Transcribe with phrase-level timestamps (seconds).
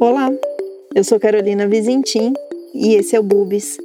[0.00, 0.30] Olá,
[0.94, 2.32] eu sou Carolina Vizintim
[2.72, 3.76] e esse é o Bubis.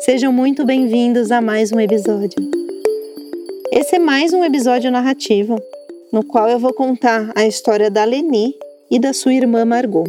[0.00, 2.38] Sejam muito bem-vindos a mais um episódio.
[3.70, 5.60] Esse é mais um episódio narrativo
[6.10, 8.54] no qual eu vou contar a história da Leni
[8.90, 10.06] e da sua irmã Margot.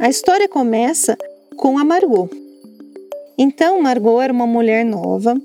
[0.00, 1.16] A história começa
[1.56, 2.28] com a Margot.
[3.38, 5.36] Então, Margot era uma mulher nova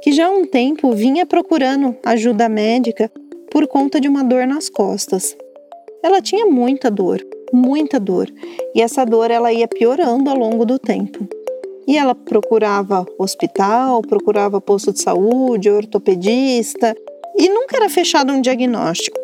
[0.00, 3.10] que já há um tempo vinha procurando ajuda médica
[3.50, 5.36] por conta de uma dor nas costas.
[6.04, 7.20] Ela tinha muita dor,
[7.52, 8.28] muita dor,
[8.74, 11.26] e essa dor ela ia piorando ao longo do tempo.
[11.86, 16.94] E ela procurava hospital, procurava posto de saúde, ortopedista,
[17.36, 19.18] e nunca era fechado um diagnóstico.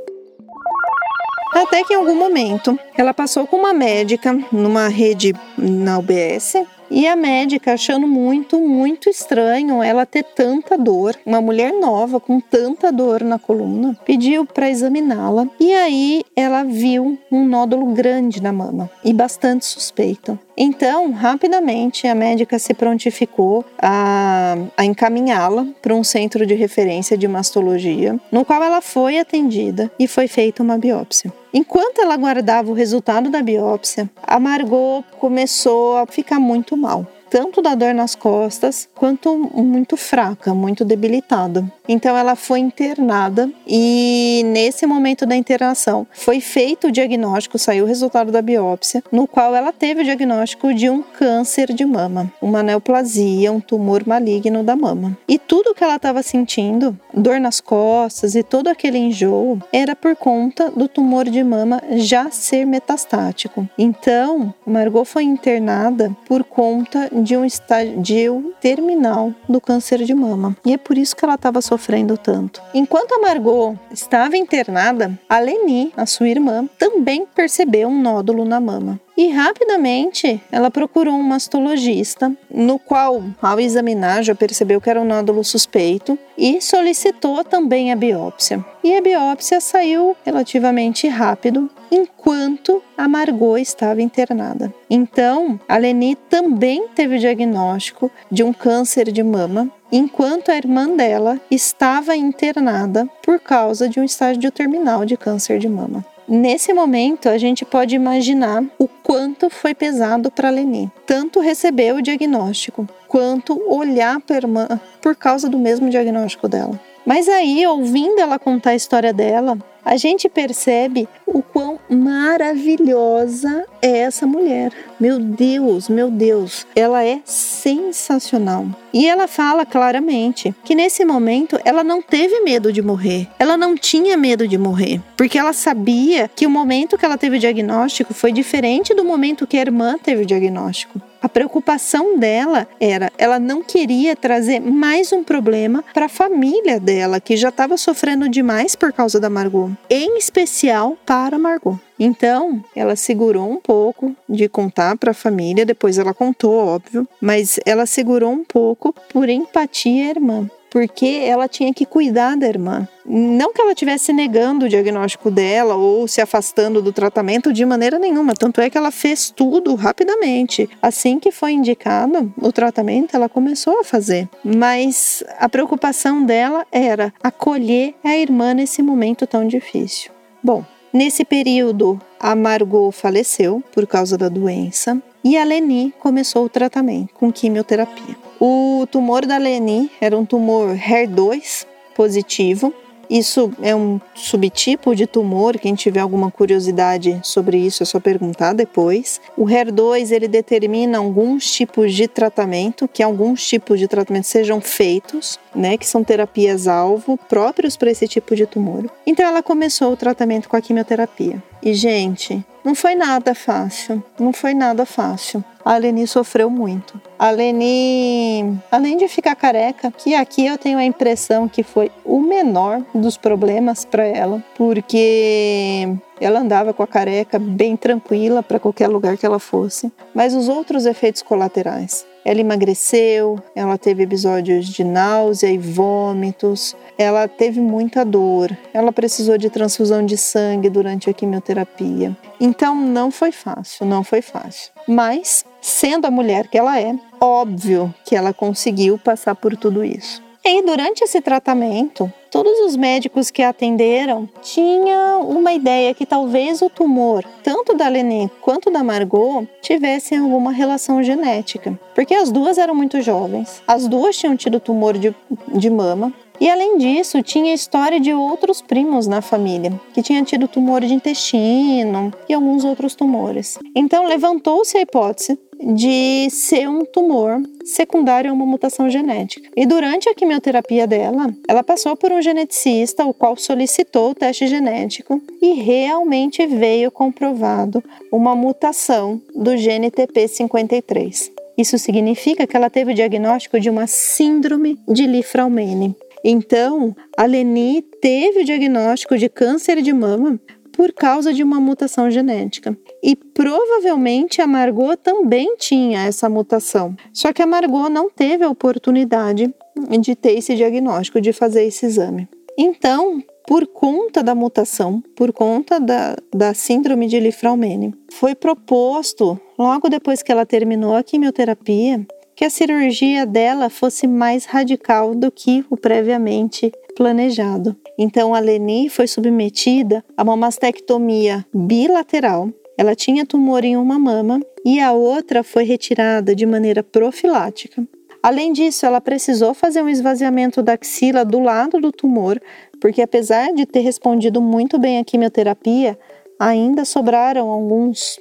[1.54, 6.54] Até que em algum momento ela passou com uma médica numa rede na UBS
[6.90, 12.40] e a médica, achando muito, muito estranho ela ter tanta dor, uma mulher nova com
[12.40, 18.52] tanta dor na coluna, pediu para examiná-la e aí ela viu um nódulo grande na
[18.52, 20.38] mama e bastante suspeito.
[20.56, 27.26] Então, rapidamente, a médica se prontificou a, a encaminhá-la para um centro de referência de
[27.26, 31.32] mastologia, no qual ela foi atendida e foi feita uma biópsia.
[31.52, 37.60] Enquanto ela aguardava o resultado da biópsia, a Margot começou a ficar muito mal tanto
[37.60, 41.68] da dor nas costas quanto muito fraca, muito debilitada.
[41.88, 47.88] Então ela foi internada e nesse momento da internação foi feito o diagnóstico, saiu o
[47.88, 52.62] resultado da biópsia, no qual ela teve o diagnóstico de um câncer de mama, uma
[52.62, 55.18] neoplasia, um tumor maligno da mama.
[55.28, 60.14] E tudo que ela estava sentindo, dor nas costas e todo aquele enjoo, era por
[60.14, 63.68] conta do tumor de mama já ser metastático.
[63.76, 70.54] Então, Margot foi internada por conta de um estágio terminal do câncer de mama.
[70.64, 72.62] E é por isso que ela estava sofrendo tanto.
[72.74, 78.60] Enquanto a Margot estava internada, a Leni, a sua irmã, também percebeu um nódulo na
[78.60, 79.00] mama.
[79.16, 85.04] E rapidamente ela procurou um mastologista, no qual, ao examinar, já percebeu que era um
[85.04, 88.64] nódulo suspeito e solicitou também a biópsia.
[88.82, 94.74] E a biópsia saiu relativamente rápido, enquanto a Margot estava internada.
[94.90, 100.88] Então, a Leni também teve o diagnóstico de um câncer de mama, enquanto a irmã
[100.88, 106.04] dela estava internada por causa de um estágio terminal de câncer de mama.
[106.26, 112.00] Nesse momento, a gente pode imaginar o quanto foi pesado para Leni, tanto receber o
[112.00, 114.68] diagnóstico quanto olhar para a irmã
[115.02, 116.80] por causa do mesmo diagnóstico dela.
[117.04, 123.98] Mas aí, ouvindo ela contar a história dela, a gente percebe o quão maravilhosa é
[123.98, 124.72] essa mulher.
[124.98, 128.66] Meu Deus, meu Deus, ela é sensacional.
[128.92, 133.28] E ela fala claramente que nesse momento ela não teve medo de morrer.
[133.38, 137.36] Ela não tinha medo de morrer, porque ela sabia que o momento que ela teve
[137.36, 141.00] o diagnóstico foi diferente do momento que a irmã teve o diagnóstico.
[141.24, 147.18] A preocupação dela era, ela não queria trazer mais um problema para a família dela,
[147.18, 151.80] que já estava sofrendo demais por causa da Margot, em especial para Margot.
[151.98, 157.58] Então, ela segurou um pouco de contar para a família, depois ela contou, óbvio, mas
[157.64, 162.88] ela segurou um pouco por empatia à irmã porque ela tinha que cuidar da irmã.
[163.06, 167.96] Não que ela estivesse negando o diagnóstico dela ou se afastando do tratamento de maneira
[167.96, 170.68] nenhuma, tanto é que ela fez tudo rapidamente.
[170.82, 174.28] Assim que foi indicado o tratamento, ela começou a fazer.
[174.42, 180.10] Mas a preocupação dela era acolher a irmã nesse momento tão difícil.
[180.42, 186.48] Bom, nesse período, a Margot faleceu por causa da doença e a Leni começou o
[186.48, 188.23] tratamento com quimioterapia.
[188.40, 192.74] O tumor da Leni era um tumor HER2 positivo.
[193.08, 195.58] Isso é um subtipo de tumor.
[195.58, 199.20] Quem tiver alguma curiosidade sobre isso é só perguntar depois.
[199.36, 205.38] O HER2 ele determina alguns tipos de tratamento, que alguns tipos de tratamento sejam feitos,
[205.54, 208.90] né, que são terapias alvo próprios para esse tipo de tumor.
[209.06, 211.42] Então ela começou o tratamento com a quimioterapia.
[211.62, 215.44] E gente, não foi nada fácil, não foi nada fácil.
[215.64, 217.00] A Leni sofreu muito.
[217.18, 222.20] A Leni, além de ficar careca, que aqui eu tenho a impressão que foi o
[222.20, 225.88] menor dos problemas para ela, porque
[226.20, 229.90] ela andava com a careca bem tranquila para qualquer lugar que ela fosse.
[230.14, 237.26] Mas os outros efeitos colaterais, ela emagreceu, ela teve episódios de náusea e vômitos, ela
[237.26, 242.16] teve muita dor, ela precisou de transfusão de sangue durante a quimioterapia.
[242.40, 244.72] Então não foi fácil, não foi fácil.
[244.86, 250.22] Mas, sendo a mulher que ela é, óbvio que ela conseguiu passar por tudo isso.
[250.44, 256.60] E durante esse tratamento, todos os médicos que a atenderam tinham uma ideia que talvez
[256.60, 261.80] o tumor, tanto da Leni quanto da Margot, tivessem alguma relação genética.
[261.94, 265.14] Porque as duas eram muito jovens, as duas tinham tido tumor de,
[265.54, 270.48] de mama, e além disso, tinha história de outros primos na família, que tinham tido
[270.48, 273.58] tumor de intestino e alguns outros tumores.
[273.74, 279.48] Então levantou-se a hipótese de ser um tumor secundário a uma mutação genética.
[279.56, 284.46] E durante a quimioterapia dela, ela passou por um geneticista, o qual solicitou o teste
[284.46, 287.82] genético e realmente veio comprovado
[288.12, 291.30] uma mutação do gene TP53.
[291.56, 295.94] Isso significa que ela teve o diagnóstico de uma síndrome de Li-Fraumeni.
[296.24, 300.40] Então, a Leni teve o diagnóstico de câncer de mama
[300.72, 302.76] por causa de uma mutação genética.
[303.02, 306.96] E provavelmente a Margot também tinha essa mutação.
[307.12, 309.54] Só que a Margot não teve a oportunidade
[310.00, 312.28] de ter esse diagnóstico, de fazer esse exame.
[312.58, 319.88] Então, por conta da mutação, por conta da, da síndrome de Li-Fraumeni, foi proposto, logo
[319.88, 325.64] depois que ela terminou a quimioterapia, que a cirurgia dela fosse mais radical do que
[325.70, 327.76] o previamente planejado.
[327.98, 332.50] Então a Leni foi submetida a uma mastectomia bilateral.
[332.76, 337.86] Ela tinha tumor em uma mama e a outra foi retirada de maneira profilática.
[338.22, 342.40] Além disso, ela precisou fazer um esvaziamento da axila do lado do tumor,
[342.80, 345.98] porque apesar de ter respondido muito bem à quimioterapia,
[346.38, 348.18] ainda sobraram alguns,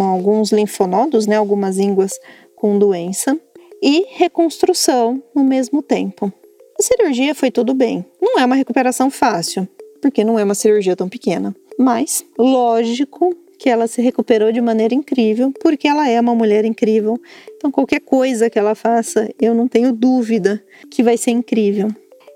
[0.00, 2.18] alguns linfonodos, né, algumas ínguas
[2.56, 3.38] com doença
[3.82, 6.32] e reconstrução no mesmo tempo.
[6.78, 8.04] A cirurgia foi tudo bem.
[8.20, 9.66] Não é uma recuperação fácil,
[10.00, 11.54] porque não é uma cirurgia tão pequena.
[11.78, 17.18] Mas, lógico que ela se recuperou de maneira incrível, porque ela é uma mulher incrível.
[17.56, 21.88] Então, qualquer coisa que ela faça, eu não tenho dúvida que vai ser incrível.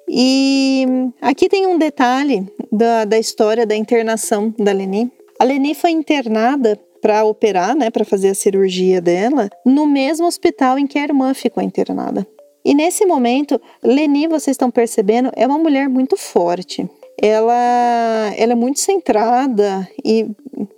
[0.08, 0.86] E
[1.20, 5.10] aqui tem um detalhe da, da história da internação da Leni.
[5.38, 10.78] A Leni foi internada para operar, né, para fazer a cirurgia dela, no mesmo hospital
[10.78, 12.26] em que a irmã ficou internada.
[12.64, 16.88] E nesse momento, Leni, vocês estão percebendo, é uma mulher muito forte.
[17.20, 20.26] Ela, ela é muito centrada e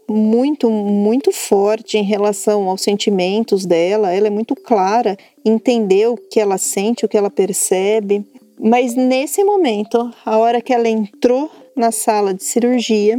[0.09, 4.13] muito, muito forte em relação aos sentimentos dela.
[4.13, 8.25] Ela é muito clara, entender o que ela sente, o que ela percebe.
[8.61, 13.19] Mas nesse momento, a hora que ela entrou na sala de cirurgia,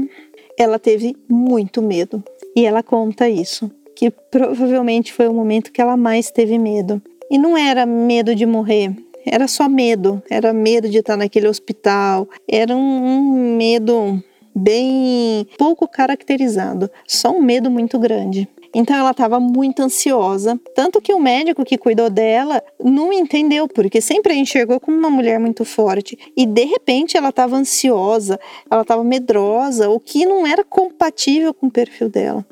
[0.57, 2.23] ela teve muito medo.
[2.55, 7.01] E ela conta isso, que provavelmente foi o momento que ela mais teve medo.
[7.29, 8.95] E não era medo de morrer,
[9.25, 14.21] era só medo, era medo de estar naquele hospital, era um, um medo
[14.55, 18.47] bem pouco caracterizado, só um medo muito grande.
[18.73, 24.01] Então ela estava muito ansiosa, tanto que o médico que cuidou dela não entendeu, porque
[24.01, 28.39] sempre a enxergou como uma mulher muito forte e de repente ela estava ansiosa,
[28.69, 32.45] ela estava medrosa, o que não era compatível com o perfil dela.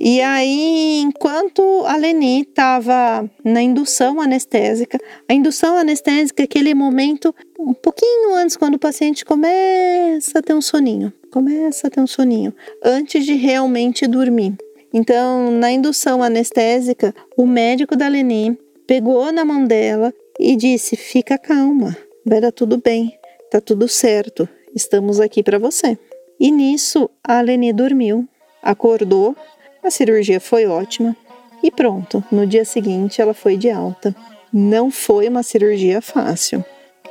[0.00, 4.96] E aí, enquanto a Leni estava na indução anestésica,
[5.28, 10.54] a indução anestésica é aquele momento um pouquinho antes, quando o paciente começa a ter
[10.54, 12.54] um soninho, começa a ter um soninho,
[12.84, 14.54] antes de realmente dormir.
[14.98, 21.38] Então, na indução anestésica, o médico da Leni pegou na mão dela e disse: Fica
[21.38, 21.96] calma,
[22.26, 23.16] vai dar tudo bem,
[23.48, 25.96] tá tudo certo, estamos aqui para você.
[26.40, 28.28] E nisso, a Leni dormiu,
[28.60, 29.36] acordou
[29.84, 31.16] a cirurgia foi ótima
[31.62, 34.12] e pronto, no dia seguinte ela foi de alta.
[34.52, 36.64] Não foi uma cirurgia fácil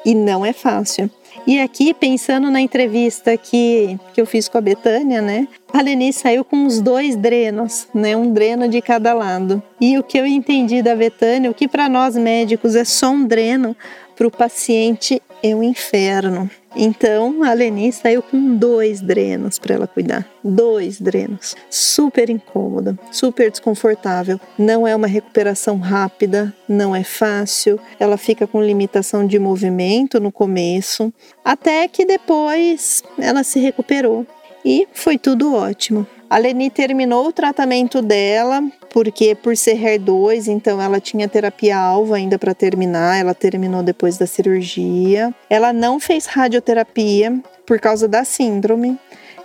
[0.08, 1.12] e não é fácil.
[1.46, 5.50] E aqui, pensando na entrevista que, que eu fiz com a Betânia, né?
[5.74, 8.16] A Leni saiu com os dois drenos, né?
[8.16, 9.62] Um dreno de cada lado.
[9.82, 13.26] E o que eu entendi da Betânia, o que para nós médicos é só um
[13.26, 13.76] dreno,
[14.18, 16.50] para o paciente é um inferno.
[16.76, 20.28] Então a Leni saiu com dois drenos para ela cuidar.
[20.44, 21.56] Dois drenos.
[21.70, 24.40] Super incômoda, super desconfortável.
[24.58, 27.80] Não é uma recuperação rápida, não é fácil.
[28.00, 31.14] Ela fica com limitação de movimento no começo,
[31.46, 34.26] até que depois ela se recuperou
[34.66, 36.06] e foi tudo ótimo.
[36.30, 42.14] A Leni terminou o tratamento dela, porque por ser HER2, então ela tinha terapia alvo
[42.14, 45.34] ainda para terminar, ela terminou depois da cirurgia.
[45.50, 48.98] Ela não fez radioterapia por causa da síndrome.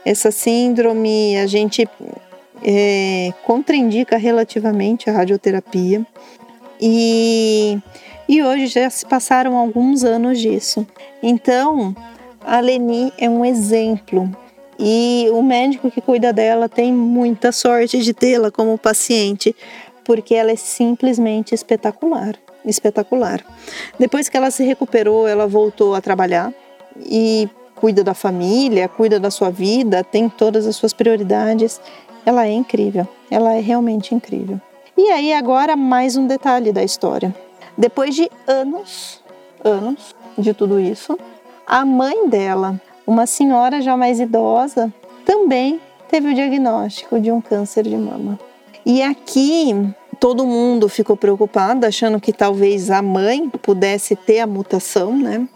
[0.05, 1.89] Essa síndrome a gente
[2.65, 6.05] é, contraindica relativamente a radioterapia.
[6.81, 7.79] E,
[8.29, 10.85] e hoje já se passaram alguns anos disso.
[11.23, 11.95] Então,
[12.45, 14.29] a Leni é um exemplo
[14.79, 19.55] e o médico que cuida dela tem muita sorte de tê-la como paciente,
[20.05, 23.45] porque ela é simplesmente espetacular, espetacular.
[23.99, 26.53] Depois que ela se recuperou, ela voltou a trabalhar
[26.99, 31.81] e cuida da família, cuida da sua vida, tem todas as suas prioridades.
[32.25, 34.61] Ela é incrível, ela é realmente incrível.
[34.97, 37.35] E aí, agora, mais um detalhe da história.
[37.77, 39.23] Depois de anos,
[39.65, 41.19] anos de tudo isso,
[41.67, 44.93] a mãe dela, uma senhora já mais idosa,
[45.25, 48.39] também teve o diagnóstico de um câncer de mama.
[48.85, 49.75] E aqui
[50.21, 55.47] todo mundo ficou preocupado, achando que talvez a mãe pudesse ter a mutação, né?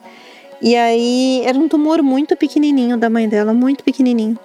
[0.62, 4.38] E aí era um tumor muito pequenininho da mãe dela, muito pequenininho.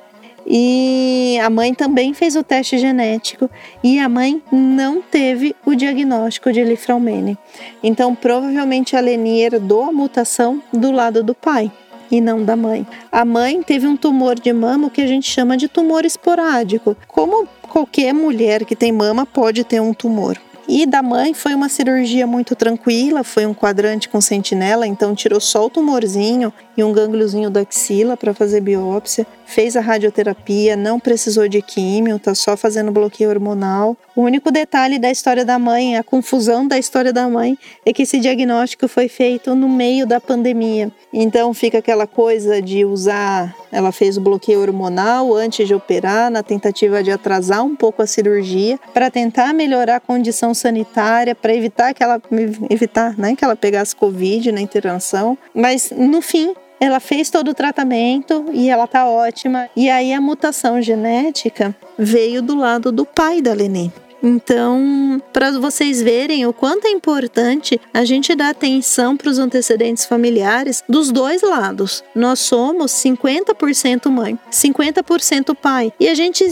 [0.45, 3.49] E a mãe também fez o teste genético
[3.83, 7.37] e a mãe não teve o diagnóstico de Lifraumene.
[7.83, 11.71] Então, provavelmente a Leni herdou a mutação do lado do pai
[12.11, 12.85] e não da mãe.
[13.11, 16.95] A mãe teve um tumor de mama que a gente chama de tumor esporádico.
[17.07, 20.37] Como qualquer mulher que tem mama pode ter um tumor.
[20.67, 25.41] E da mãe foi uma cirurgia muito tranquila, foi um quadrante com sentinela, então tirou
[25.41, 30.99] só o tumorzinho e um gângliozinho da axila para fazer biópsia, fez a radioterapia, não
[30.99, 33.97] precisou de químio, tá só fazendo bloqueio hormonal.
[34.15, 38.03] O único detalhe da história da mãe, a confusão da história da mãe, é que
[38.03, 40.91] esse diagnóstico foi feito no meio da pandemia.
[41.13, 46.41] Então fica aquela coisa de usar, ela fez o bloqueio hormonal antes de operar, na
[46.41, 51.93] tentativa de atrasar um pouco a cirurgia, para tentar melhorar a condição sanitária, para evitar
[51.93, 52.21] que ela
[52.69, 55.37] evitar, né, que ela pegasse covid na internação.
[55.53, 59.69] Mas no fim, ela fez todo o tratamento e ela tá ótima.
[59.75, 63.91] E aí a mutação genética veio do lado do pai da Lenê.
[64.23, 70.05] Então, para vocês verem o quanto é importante a gente dar atenção para os antecedentes
[70.05, 72.03] familiares dos dois lados.
[72.13, 75.91] Nós somos 50% mãe, 50% pai.
[75.99, 76.45] E a gente,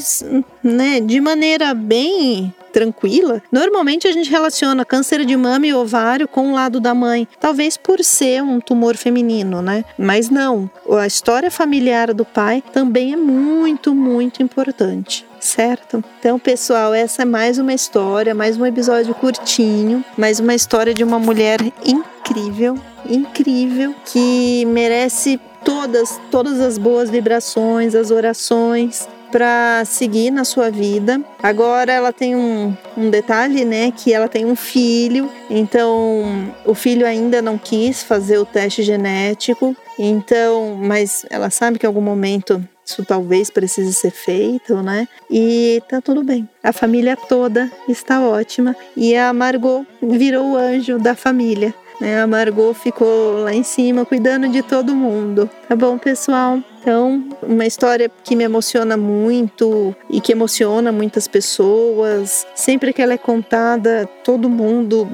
[0.63, 6.51] né, de maneira bem tranquila, normalmente a gente relaciona câncer de mama e ovário com
[6.51, 9.83] o lado da mãe, talvez por ser um tumor feminino, né?
[9.97, 16.03] Mas não, a história familiar do pai também é muito, muito importante certo?
[16.19, 21.03] Então, pessoal, essa é mais uma história, mais um episódio curtinho, mais uma história de
[21.03, 30.31] uma mulher incrível, incrível, que merece todas, todas as boas vibrações, as orações, para seguir
[30.31, 31.21] na sua vida.
[31.41, 37.05] Agora ela tem um, um detalhe, né, que ela tem um filho, então o filho
[37.05, 42.63] ainda não quis fazer o teste genético, então, mas ela sabe que em algum momento
[42.89, 45.07] isso talvez precise ser feito, né?
[45.29, 46.49] E tá tudo bem.
[46.63, 51.73] A família toda está ótima e a Margot virou o anjo da família.
[52.01, 52.21] Né?
[52.21, 55.49] A Margot ficou lá em cima cuidando de todo mundo.
[55.67, 56.59] Tá bom, pessoal?
[56.81, 62.47] Então, uma história que me emociona muito e que emociona muitas pessoas.
[62.55, 65.07] Sempre que ela é contada, todo mundo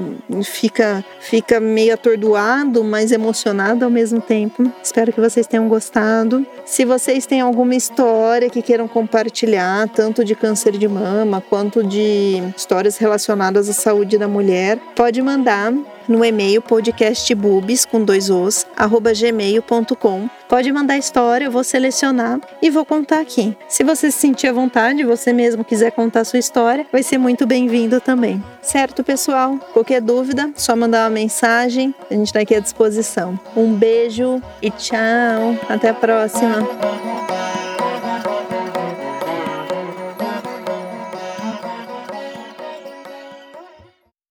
[0.43, 4.71] fica fica meio atordoado, mas emocionado ao mesmo tempo.
[4.83, 6.45] Espero que vocês tenham gostado.
[6.65, 12.43] Se vocês têm alguma história que queiram compartilhar, tanto de câncer de mama quanto de
[12.55, 15.73] histórias relacionadas à saúde da mulher, pode mandar
[16.07, 20.29] no e-mail podcastbubis com dois os arroba gmail.com.
[20.47, 23.57] Pode mandar história, eu vou selecionar e vou contar aqui.
[23.67, 27.47] Se você se sentir à vontade, você mesmo quiser contar sua história, vai ser muito
[27.47, 28.43] bem-vindo também.
[28.61, 29.57] Certo, pessoal?
[29.73, 33.39] Qualquer dúvida, só mandar uma mensagem, a gente está aqui à disposição.
[33.55, 35.57] Um beijo e tchau.
[35.67, 37.34] Até a próxima.